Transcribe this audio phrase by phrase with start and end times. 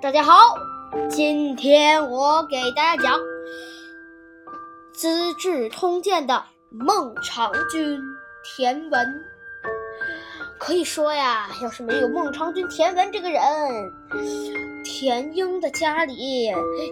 [0.00, 0.54] 大家好，
[1.10, 3.18] 今天我给大家讲
[4.92, 8.00] 《资治通鉴》的孟尝君
[8.44, 9.24] 田文。
[10.56, 13.42] 可以说呀，要是没有孟尝君田文这个人，
[14.84, 16.44] 田英的家里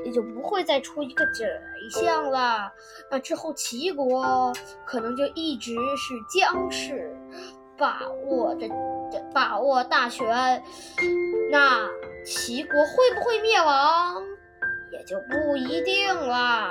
[0.04, 1.44] 也就不会再出一个宰
[1.88, 2.72] 相了。
[3.08, 4.52] 那之后齐国
[4.84, 7.16] 可能就一直是姜氏
[7.78, 8.68] 把握着
[9.32, 10.60] 把握大权。
[11.52, 11.86] 那。
[12.26, 14.20] 齐国会不会灭亡，
[14.90, 16.68] 也就不一定了。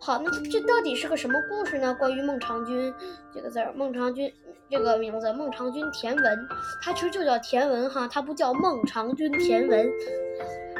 [0.00, 1.94] 好，那这到底是个什么故事呢？
[1.94, 2.92] 关于孟尝君
[3.32, 4.34] 这个字儿，孟尝君
[4.68, 6.48] 这个名字，孟尝君田文，
[6.82, 9.88] 他其实就叫田文哈，他不叫孟尝君田文。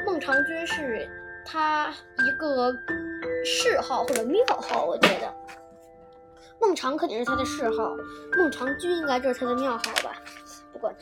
[0.05, 1.09] 孟尝君是
[1.47, 1.95] 他
[2.27, 2.75] 一个
[3.45, 5.33] 谥号或者庙号，我觉得。
[6.61, 7.95] 孟尝肯定是他的谥号，
[8.37, 10.21] 孟尝君应该就是他的庙号吧？
[10.73, 10.93] 不管。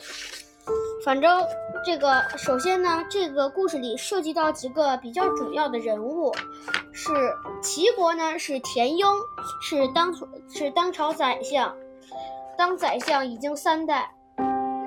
[1.03, 1.43] 反正
[1.83, 6.31] 这个，首先呢，这个故事里涉及到几个比较主要的人物，
[6.91, 7.11] 是
[7.61, 9.05] 齐国呢是田婴，
[9.61, 10.13] 是当
[10.47, 11.75] 是当朝宰相，
[12.55, 14.11] 当宰相已经三代。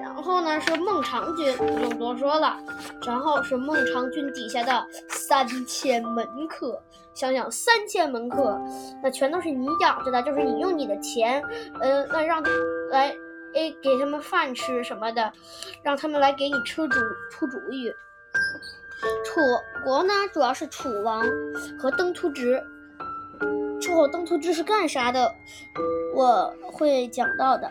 [0.01, 2.57] 然后呢是孟尝君，不用多说了。
[3.05, 6.81] 然后是孟尝君底下的三千门客，
[7.13, 8.57] 想想三千门客，
[9.03, 11.43] 那全都是你养着的，就是你用你的钱，
[11.81, 12.41] 呃，那让
[12.91, 13.13] 来。
[13.55, 15.33] 哎，给他们饭吃什么的，
[15.83, 16.99] 让他们来给你出主
[17.31, 17.93] 出主意。
[19.25, 19.41] 楚
[19.85, 21.25] 国呢，主要是楚王
[21.79, 22.63] 和登徒直。
[23.81, 25.35] 之后登徒直是干啥的？
[26.15, 27.69] 我会讲到的。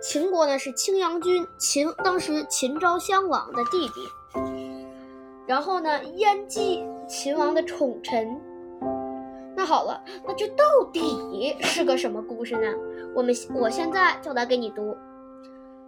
[0.00, 3.94] 秦国呢是青阳君，秦当时秦昭襄王的弟弟。
[5.46, 8.40] 然后呢，燕姬秦王的宠臣。
[9.64, 12.72] 好了，那这到底是个什么故事呢？
[13.14, 14.96] 我们我现在就来给你读。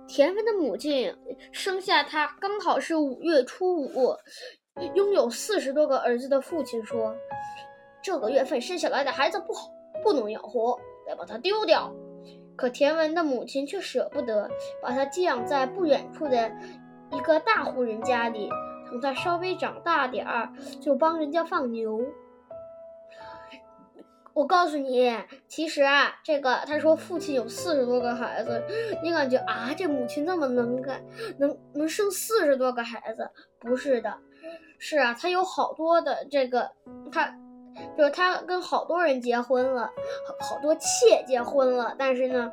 [0.09, 1.13] 田文的母亲
[1.53, 4.17] 生下他刚好是五月初五，
[4.95, 7.15] 拥有四十多个儿子的父亲说
[8.03, 9.69] ：“这个月份生下来的孩子不好，
[10.03, 11.93] 不能养活，得把它丢掉。”
[12.57, 14.49] 可田文的母亲却舍不得，
[14.81, 16.51] 把他寄养在不远处的
[17.11, 18.49] 一个大户人家里，
[18.91, 20.51] 等他稍微长大点儿，
[20.81, 22.01] 就帮人家放牛。
[24.37, 25.11] 我告诉你，
[25.49, 28.63] 其实啊，这个他说父亲有四十多个孩子，
[29.03, 31.03] 你感觉啊，这母亲那么能干，
[31.39, 33.31] 能能生四十多个孩子？
[33.61, 34.15] 不是的，
[34.79, 36.71] 是啊，他有好多的这个，
[37.11, 37.35] 他
[37.97, 39.91] 就是他跟好多人结婚了，
[40.29, 42.53] 好好多妾结婚了，但是呢，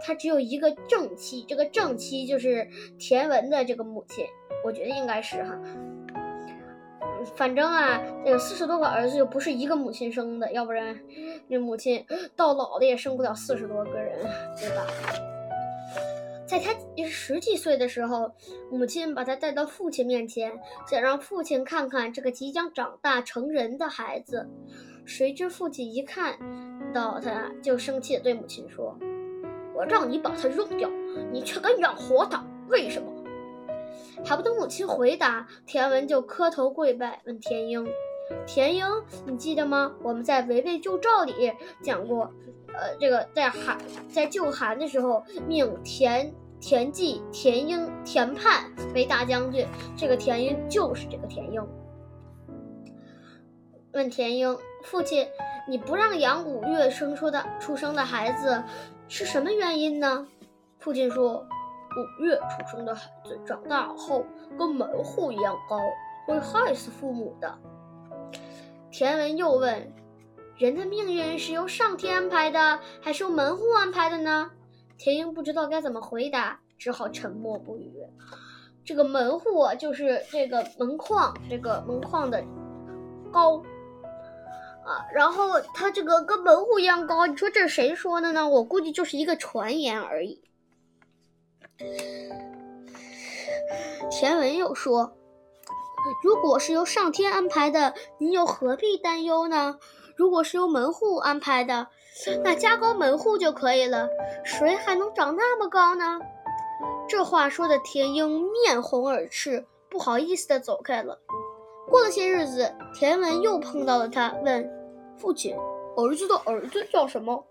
[0.00, 2.68] 他只有一个正妻，这个正妻就是
[3.00, 4.24] 田文的这个母亲，
[4.64, 5.58] 我觉得应该是哈。
[7.36, 10.98] 反正啊，有四十多个儿子，又不是一个母亲生的，要不然
[11.48, 12.04] 那母亲
[12.34, 14.18] 到老了也生不了四十多个人，
[14.56, 14.86] 对吧？
[16.46, 16.74] 在他
[17.06, 18.32] 十几岁的时候，
[18.72, 20.52] 母亲把他带到父亲面前，
[20.88, 24.48] 想让父亲看看这个即将长大成人的孩子。
[25.04, 26.36] 谁知父亲一看
[26.92, 28.96] 到他就生气地对母亲说
[29.74, 30.90] ：“我让你把他扔掉，
[31.32, 33.12] 你却敢养活他，为什么？”
[34.24, 37.84] 还不等母亲回答，田文就磕头跪拜，问田英
[38.46, 38.86] ：“田英，
[39.26, 39.92] 你记得吗？
[40.02, 42.30] 我们在《围魏救赵》里讲过，
[42.68, 43.76] 呃，这个在韩
[44.08, 49.66] 在救韩的时候，命田田忌、田英、田盼为大将军，
[49.96, 51.66] 这个田英就是这个田英。”
[53.92, 55.26] 问田英：“父亲，
[55.68, 58.62] 你不让杨五月生出的出生的孩子，
[59.08, 60.28] 是什么原因呢？”
[60.78, 61.44] 父亲说。
[61.96, 64.24] 五月出生的孩子长大后
[64.58, 65.78] 跟门户一样高，
[66.26, 67.58] 会害死父母的。
[68.90, 69.92] 田文又问
[70.56, 74.50] ：“人的命运是由上天安排的，还是由门户安排的呢？”
[74.98, 77.92] 田英不知道该怎么回答，只好沉默不语。
[78.84, 82.44] 这个门户就是这个门框，这个门框的
[83.32, 83.58] 高
[84.84, 88.48] 啊，然后他这个跟门户一样高，你说这是谁说的呢？
[88.48, 90.42] 我估计就是一个传言而已。
[94.10, 95.12] 田文又说
[96.22, 99.78] ：“如果是由上天安排的，你又何必担忧呢？
[100.16, 101.88] 如果是由门户安排的，
[102.42, 104.08] 那加高门户就可以了。
[104.44, 106.18] 谁还能长那么高呢？”
[107.08, 111.18] 这话说的田英面红耳赤，不好意思的走开了。
[111.88, 114.70] 过了些日子，田文又碰到了他，问
[115.16, 115.56] ：“父亲，
[115.96, 117.46] 儿子的儿子叫什么？”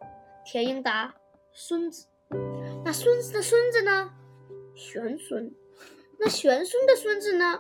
[0.45, 1.13] 田英答
[1.51, 2.05] ：“孙子。”
[2.85, 4.11] 那孙子的孙子呢？
[4.79, 5.51] 玄孙，
[6.17, 7.59] 那玄孙的孙子呢？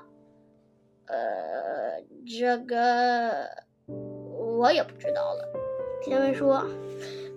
[1.05, 3.45] 呃，这个
[4.57, 5.45] 我也不知道了。
[6.01, 6.65] 田文说：“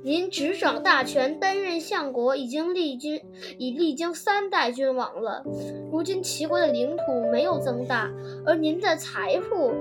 [0.05, 3.21] 您执掌大权，担任相国，已经历经
[3.59, 5.43] 已历经三代君王了。
[5.91, 8.09] 如今齐国的领土没有增大，
[8.47, 9.73] 而您的财富，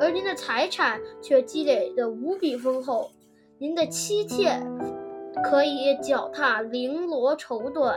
[0.00, 3.10] 而您的财产却积累的无比丰厚。
[3.58, 4.58] 您的妻妾
[5.44, 7.94] 可以脚踏绫罗绸缎，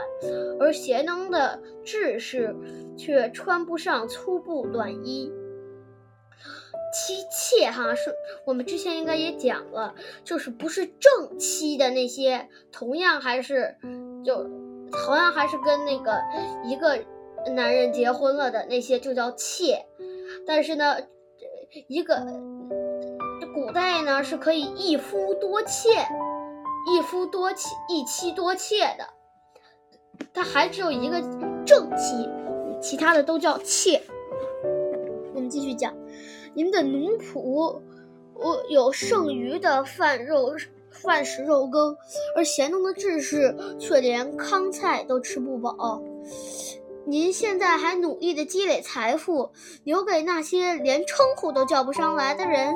[0.58, 2.54] 而贤能的志士
[2.96, 5.32] 却穿不上粗布短衣。
[6.92, 8.14] 妻妾哈是
[8.46, 9.94] 我们之前应该也讲了，
[10.24, 13.76] 就是不是正妻的那些，同样还是
[14.24, 14.44] 就
[14.90, 16.18] 同样还是跟那个
[16.64, 16.98] 一个
[17.54, 19.84] 男人结婚了的那些就叫妾，
[20.46, 20.96] 但是呢，
[21.88, 22.26] 一个
[23.54, 25.90] 古代呢是可以一夫多妾，
[26.86, 29.06] 一夫多妻一妻多妾的，
[30.32, 31.20] 他还只有一个
[31.64, 32.28] 正妻，
[32.80, 34.02] 其他的都叫妾。
[35.34, 35.92] 我们继续讲。
[36.54, 37.80] 您的奴仆，
[38.34, 40.54] 我有剩余的饭肉
[40.90, 41.96] 饭食肉羹，
[42.34, 46.02] 而贤能的志士却连糠菜都吃不饱。
[47.08, 49.52] 您现在还努力的积累财富，
[49.84, 52.74] 留给那些连称呼都叫不上来的人。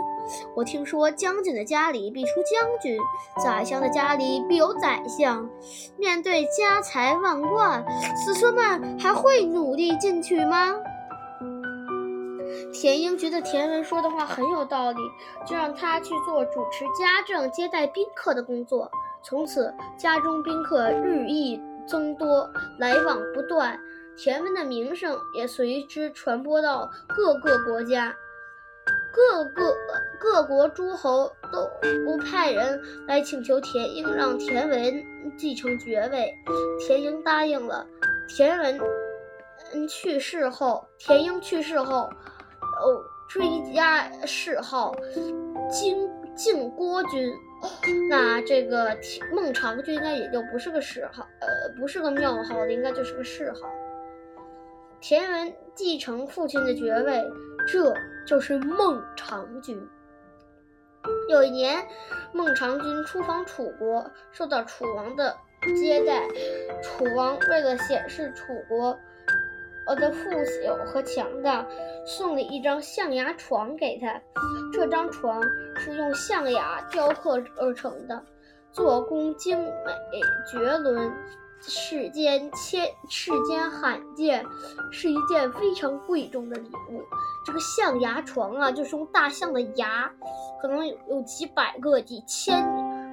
[0.55, 2.97] 我听说将军的家里必出将军，
[3.43, 5.51] 宰相的家里必有宰相。
[5.99, 7.85] 面对家财万贯，
[8.25, 10.77] 子孙们还会努力进取吗？
[12.73, 15.01] 田英觉得田文说的话很有道理，
[15.45, 18.89] 就让他去做主持家政、接待宾客的工作。
[19.25, 22.49] 从此，家中宾客日益增多，
[22.79, 23.77] 来往不断，
[24.23, 28.15] 田文的名声也随之传播到各个国家。
[29.11, 29.75] 各个
[30.21, 31.71] 各国诸侯都
[32.05, 32.79] 不派人
[33.09, 35.03] 来请求田英让田文
[35.39, 36.35] 继承爵位，
[36.79, 37.87] 田英答应了。
[38.29, 38.79] 田文
[39.73, 42.11] 嗯去世后，田英去世后。
[42.61, 43.43] 哦，追
[43.75, 44.95] 加谥号，
[45.71, 46.07] 靖
[46.37, 47.33] 靖郭君。
[48.11, 48.95] 那这个
[49.33, 53.61] 孟尝君应该也就不是个谥号，呃，不是个庙号的，应该就是个谥号。
[55.01, 57.25] 田文继承父亲的爵位，
[57.67, 57.95] 这
[58.27, 59.89] 就是孟尝君。
[61.31, 61.83] 有一年，
[62.35, 65.35] 孟尝君出访楚国，受到楚王的
[65.75, 66.29] 接待。
[66.83, 68.99] 楚王为了显示楚国。
[69.87, 70.31] 我的富
[70.63, 71.67] 有和强大，
[72.05, 74.21] 送了一张象牙床给他。
[74.71, 75.43] 这张床
[75.77, 78.23] 是用象牙雕刻而成的，
[78.71, 81.11] 做工精美绝伦，
[81.61, 84.45] 世间千世间罕见，
[84.91, 87.03] 是一件非常贵重的礼物。
[87.45, 90.11] 这个象牙床啊，就是用大象的牙，
[90.61, 92.65] 可能有有几百个、几千。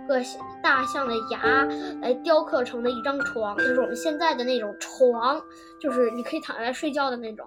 [0.07, 0.21] 个
[0.63, 1.65] 大象的牙
[2.01, 5.41] 来雕刻成的一张床，就是我们现在的那种床，
[5.81, 7.45] 就是你可以躺下来睡觉的那种。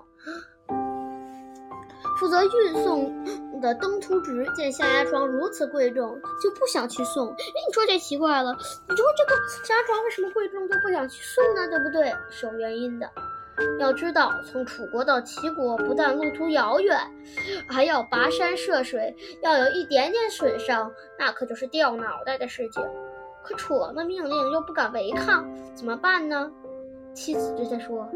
[2.21, 3.11] 负责运送
[3.63, 7.29] 的登徒直见象牙床如此贵重，就不想去送。
[7.31, 7.37] 哎，
[7.67, 8.55] 你说这奇怪了，
[8.87, 11.67] 你说这个象牙床为什么贵重就不想去送呢？
[11.69, 12.15] 对不对？
[12.29, 13.11] 是有原因的。
[13.79, 16.99] 要知道，从楚国到齐国，不但路途遥远，
[17.67, 22.83] 还要跋山涉水，要有一点点损伤，那可就是掉脑袋的事情。
[23.43, 26.53] 可楚王的命令又不敢违抗，怎么办呢？
[27.15, 28.07] 妻子对他说：“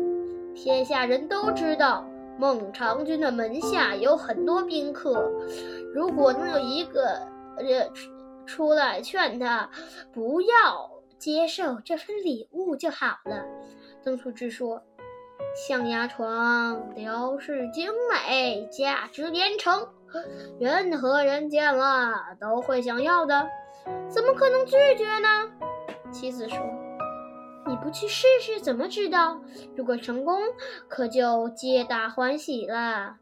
[0.55, 2.07] 天下人都知道，
[2.39, 5.31] 孟尝君的门下有很多宾客，
[5.95, 7.27] 如果能有一个
[7.57, 7.91] 呃
[8.47, 9.71] 出来劝他
[10.13, 13.45] 不要接受这份礼物就好了。”
[14.03, 14.83] 曾叔之说。
[15.69, 19.87] 象牙床雕饰精美，价值连城，
[20.59, 23.49] 任何人见了都会想要的，
[24.09, 25.29] 怎么可能拒绝呢？
[26.11, 26.59] 妻子说
[27.67, 29.43] ：“你不去试试怎么知道？
[29.77, 30.41] 如果成功，
[30.89, 33.19] 可就皆大欢喜了。”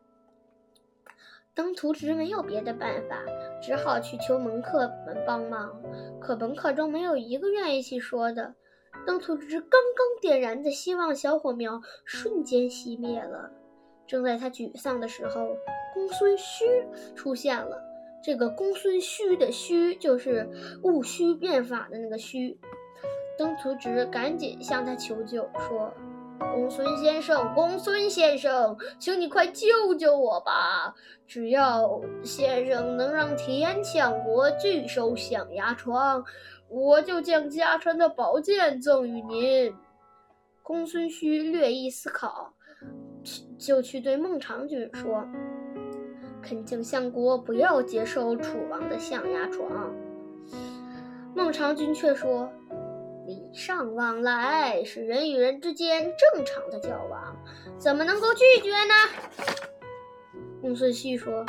[1.55, 3.23] 登徒侄没有别的办法，
[3.63, 5.71] 只好去求门客们帮忙，
[6.19, 8.55] 可门客中没有一个愿意去说的。
[9.07, 13.51] 当徒侄刚刚点燃的希望小火苗瞬间熄灭了。
[14.07, 15.57] 正在他沮丧的时候，
[15.93, 17.83] 公孙胥出现了。
[18.25, 20.49] 这个公孙胥的胥就是
[20.83, 22.57] 戊戌变法的那个胥。
[23.43, 25.93] 曾徒侄赶紧向他求救，说
[26.39, 30.95] ：“公孙先生，公孙先生，请你快救救我吧！
[31.27, 36.25] 只要先生能让田羌国拒收象牙床。”
[36.71, 39.75] 我就将家传的宝剑赠与您。
[40.63, 42.55] 公孙胥略一思考，
[43.59, 45.27] 就去对孟尝君说
[46.41, 49.93] ：“恳请相国不要接受楚王的象牙床。”
[51.35, 52.49] 孟尝君却说
[53.27, 57.37] ：“礼尚往来是人与人之间正常的交往，
[57.79, 58.95] 怎么能够拒绝呢？”
[60.61, 61.45] 公孙胥说：“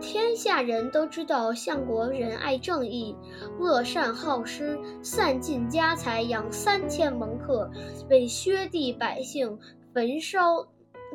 [0.00, 3.16] 天下人都知道相国仁爱正义，
[3.58, 7.70] 乐善好施，散尽家财养三千门客，
[8.08, 9.58] 为薛地百姓
[9.92, 10.66] 焚烧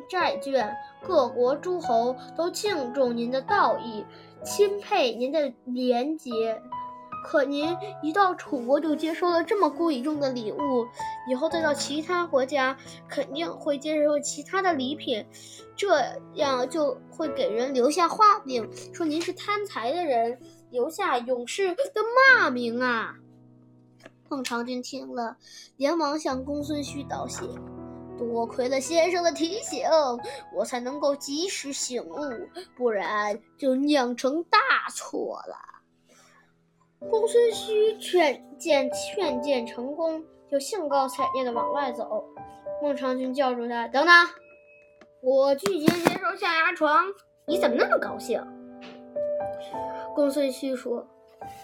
[0.08, 0.76] 债券。
[1.02, 4.04] 各国诸侯都敬重您的道义，
[4.44, 6.60] 钦佩您的廉洁。
[7.22, 10.86] 可您一到楚国就接收了这么贵重的礼物，
[11.28, 12.76] 以后再到其他国家
[13.08, 15.24] 肯定会接受其他的礼品，
[15.76, 16.02] 这
[16.34, 22.00] 样就会给人留下话柄，说您是贪财的人，留下勇士的
[22.38, 23.14] 骂名啊！
[24.28, 25.36] 孟尝君听了，
[25.76, 27.44] 连忙向公孙胥道谢
[28.16, 29.84] ：“多亏了先生的提醒，
[30.54, 32.16] 我才能够及时醒悟，
[32.76, 34.58] 不然就酿成大
[34.94, 35.56] 错了。”
[37.08, 42.24] 公孙胥劝见劝谏成功，就兴高采烈地往外走。
[42.82, 44.14] 孟尝君叫住他：“等等，
[45.22, 47.06] 我拒绝接受象牙床，
[47.46, 48.38] 你怎么那么高兴？”
[50.14, 51.06] 公孙胥说：“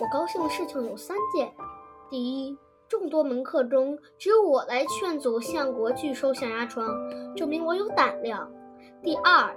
[0.00, 1.52] 我高兴的事情有三件。
[2.08, 2.16] 第
[2.46, 2.56] 一，
[2.88, 6.88] 众多门客中只有我来劝阻相国拒收象牙床，
[7.36, 8.50] 证明我有胆量。
[9.02, 9.54] 第二，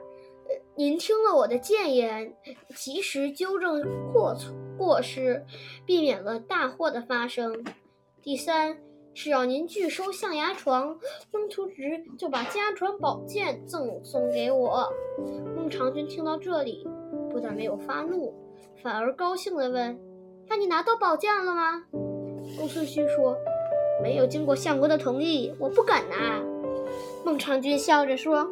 [0.76, 2.36] 您听了我的谏言，
[2.76, 3.82] 及时纠正
[4.12, 5.44] 过错。”过失，
[5.86, 7.66] 避免了大祸的发生。
[8.22, 8.78] 第三，
[9.14, 10.98] 只要您拒收象牙床，
[11.30, 14.90] 曾途直就把家传宝剑赠送给我。
[15.56, 16.88] 孟尝君听到这里，
[17.30, 18.34] 不但没有发怒，
[18.82, 20.00] 反而高兴地问
[20.48, 21.84] ：“那你拿到宝剑了吗？”
[22.58, 23.36] 公孙胥说
[24.02, 26.42] ：“没有经过相国的同意，我不敢拿。”
[27.26, 28.50] 孟尝君笑着说：“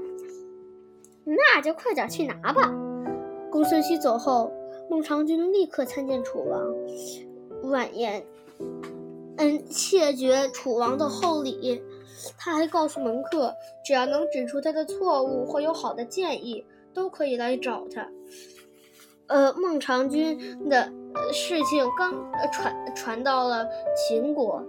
[1.23, 2.69] 那就快点去拿吧。”
[3.49, 4.51] 公孙胥走后。
[4.89, 8.25] 孟尝君立刻参见楚王，婉言，
[9.37, 11.83] 嗯，谢绝楚王的厚礼。
[12.37, 13.53] 他还告诉门客，
[13.85, 18.09] 只要能指出他的错误或有好的建议，都可以来找他。
[19.27, 20.91] 呃，孟尝君的
[21.31, 22.13] 事情刚
[22.51, 24.63] 传传到了秦国，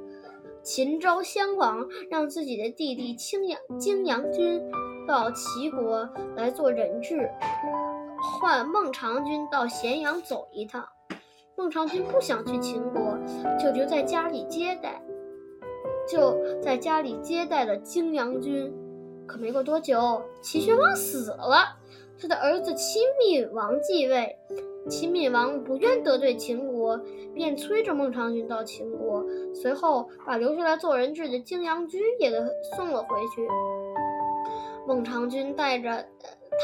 [0.63, 4.61] 秦昭襄王让自己的弟弟青阳荆阳君
[5.07, 7.31] 到齐国来做人质。
[8.29, 10.87] 换孟尝君到咸阳走一趟，
[11.57, 13.19] 孟尝君不想去秦国，
[13.59, 15.03] 就留在家里接待，
[16.09, 18.73] 就在家里接待了荆阳君。
[19.27, 21.77] 可没过多久，齐宣王死了，
[22.21, 24.37] 他的儿子齐闵王继位。
[24.89, 26.99] 齐闵王不愿得罪秦国，
[27.35, 29.23] 便催着孟尝君到秦国，
[29.55, 32.37] 随后把留下来做人质的荆阳君也给
[32.77, 33.47] 送了回去。
[34.89, 36.07] 孟尝君带着。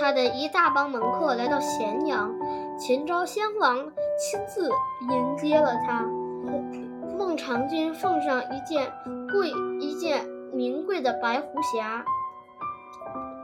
[0.01, 2.35] 他的一大帮门客来到咸阳，
[2.77, 3.77] 秦昭襄王
[4.19, 6.01] 亲自迎接了他。
[7.17, 8.91] 孟尝君奉上一件
[9.31, 12.03] 贵一件名贵的白狐匣，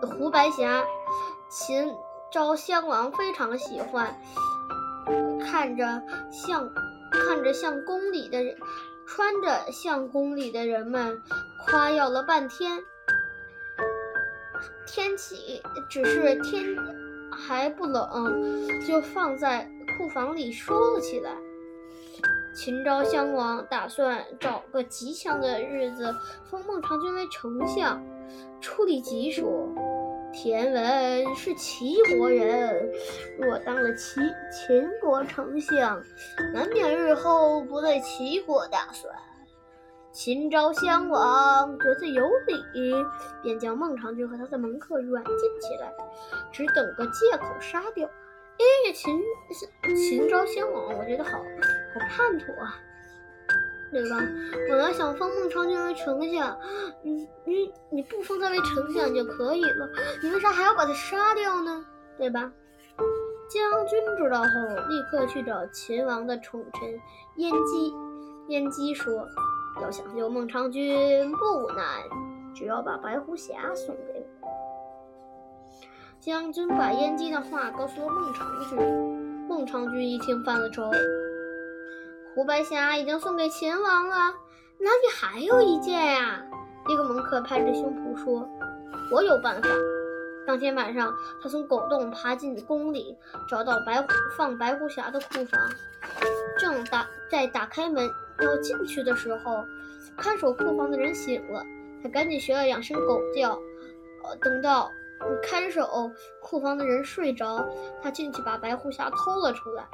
[0.09, 0.83] 狐白匣，
[1.49, 1.95] 秦
[2.33, 4.19] 昭襄王非常喜欢，
[5.41, 6.69] 看着像
[7.13, 8.57] 看着像宫里的人，
[9.07, 11.23] 穿着像宫里的人们
[11.65, 12.83] 夸耀了半天。
[14.87, 16.65] 天气只是天
[17.31, 21.33] 还不冷，就放在库房里收了起来。
[22.55, 26.15] 秦昭襄王打算找个吉祥的日子
[26.51, 28.03] 封孟尝君为丞相。
[28.61, 29.69] 处理吉说
[30.33, 32.91] ：“田文是齐国人，
[33.39, 34.21] 若当了齐
[34.53, 36.03] 秦国丞相，
[36.53, 39.15] 难免日后不为齐国打算。”
[40.13, 42.93] 秦昭襄王觉得有理，
[43.43, 45.93] 便将孟尝君和他的门客软禁起来，
[46.51, 48.09] 只等个借口杀掉。
[48.09, 49.19] 哎，秦
[49.97, 52.75] 秦昭襄王，我觉得好好叛徒啊，
[53.93, 54.17] 对吧？
[54.69, 56.59] 本来想封孟尝君为丞相，
[57.03, 59.89] 你你你不封他为丞相就可以了，
[60.23, 61.85] 你为啥还要把他杀掉呢？
[62.19, 62.53] 对吧？
[63.49, 67.01] 将军知道后，立刻去找秦王的宠臣
[67.37, 67.95] 燕姬。
[68.49, 69.25] 燕姬说。
[69.83, 71.85] 要想救孟尝君不难，
[72.55, 74.49] 只要把白狐侠送给我。
[76.21, 78.79] 将军把燕姬的话告诉了孟尝君，
[79.49, 80.91] 孟尝君一听犯了愁。
[82.35, 84.17] 狐白侠已经送给秦王了，
[84.79, 86.43] 哪里还有一件呀？
[86.89, 88.49] 一个门客拍着胸脯说
[89.13, 89.69] ：“我有办法。”
[90.47, 93.17] 当天晚上，他从狗洞爬进宫里，
[93.49, 95.61] 找到白虎放白狐侠的库房，
[96.59, 98.09] 正打在打开门。
[98.43, 99.65] 要进去的时候，
[100.17, 101.65] 看守库房的人醒了，
[102.03, 103.59] 他赶紧学了两声狗叫。
[104.23, 104.91] 呃，等到
[105.43, 106.11] 看守
[106.43, 107.67] 库房的人睡着，
[108.03, 109.87] 他进去把白狐匣偷了出来。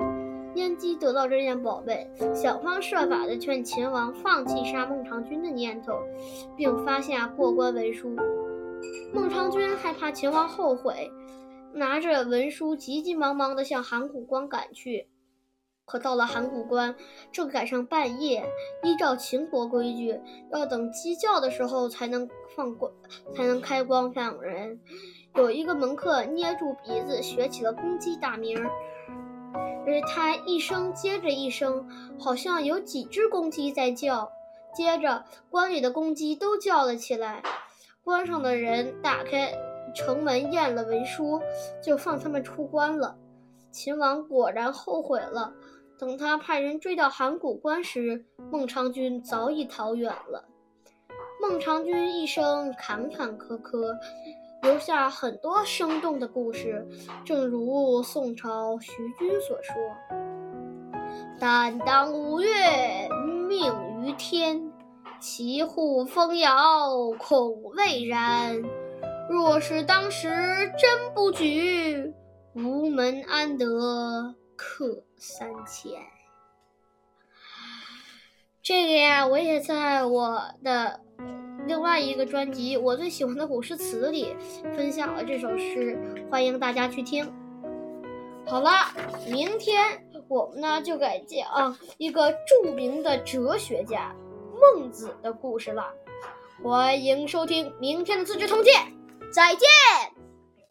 [0.54, 6.00] 燕姬得到这件宝贝，想方设法的劝秦王放弃杀孟尝君的念头，
[6.56, 8.16] 并发下过关文书。
[9.12, 11.12] 孟尝君害怕秦王后悔，
[11.72, 15.06] 拿着文书急急忙忙的向函谷关赶去。
[15.86, 16.96] 可到了函谷关，
[17.30, 18.44] 正赶上半夜，
[18.82, 22.90] 依照秦国规矩，要等鸡叫的时候才能放光，
[23.32, 24.80] 才能开光放人。
[25.36, 28.68] 有一个门客捏住鼻子，学起了公鸡大名儿，
[29.86, 31.88] 而他一声接着一声，
[32.18, 34.28] 好像有几只公鸡在叫。
[34.74, 37.42] 接着，关里的公鸡都叫了起来。
[38.02, 39.52] 关上的人打开
[39.94, 41.40] 城门，验了文书，
[41.80, 43.16] 就放他们出关了。
[43.70, 45.54] 秦王果然后悔了。
[45.98, 50.44] 等他派人追到函谷关时，孟尝君早已逃远了。
[51.40, 53.94] 孟尝君一生坎坎坷坷，
[54.62, 56.86] 留下很多生动的故事，
[57.24, 59.74] 正如宋朝徐君所说
[61.40, 63.08] ：“但当五岳
[63.48, 63.72] 命
[64.02, 64.70] 于天，
[65.18, 68.60] 骑虎风摇恐未然。
[69.30, 70.28] 若是当时
[70.78, 72.12] 真不举，
[72.54, 75.92] 无门安得？”客三千，
[78.62, 81.00] 这个呀，我也在我的
[81.66, 84.36] 另外一个专辑《我最喜欢的古诗词》里
[84.76, 85.98] 分享了这首诗，
[86.30, 87.32] 欢迎大家去听。
[88.46, 88.92] 好了，
[89.30, 94.14] 明天我们呢就该讲一个著名的哲学家
[94.60, 95.92] 孟子的故事了。
[96.62, 98.74] 欢迎收听明天的《资治通鉴》，
[99.32, 99.66] 再见。